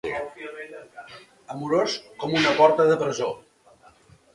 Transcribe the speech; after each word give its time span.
Amorós 1.57 2.01
com 2.25 2.37
una 2.43 2.59
porta 2.65 2.93
de 2.93 3.01
presó. 3.07 3.33